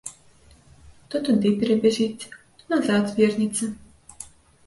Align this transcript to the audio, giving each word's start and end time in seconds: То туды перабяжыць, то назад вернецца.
То 1.11 1.19
туды 1.25 1.51
перабяжыць, 1.59 2.23
то 2.61 2.65
назад 2.75 3.13
вернецца. 3.19 3.65